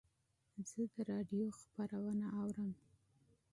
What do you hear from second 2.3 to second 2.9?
اورم.